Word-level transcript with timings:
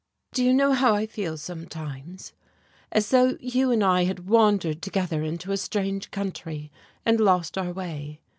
"Do 0.33 0.43
you 0.43 0.51
know 0.51 0.71
how 0.73 0.95
I 0.95 1.05
feel 1.05 1.37
sometimes? 1.37 2.33
as 2.91 3.11
though 3.11 3.37
you 3.39 3.69
and 3.71 3.83
I 3.83 4.05
had 4.05 4.27
wandered 4.27 4.81
together 4.81 5.21
into 5.21 5.51
a 5.51 5.57
strange 5.57 6.09
country, 6.09 6.71
and 7.05 7.19
lost 7.19 7.55
our 7.55 7.71
way. 7.71 8.19